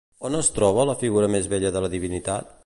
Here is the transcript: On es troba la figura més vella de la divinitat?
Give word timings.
On 0.29 0.37
es 0.37 0.47
troba 0.55 0.85
la 0.91 0.95
figura 1.03 1.29
més 1.35 1.51
vella 1.53 1.73
de 1.77 1.85
la 1.87 1.93
divinitat? 1.97 2.51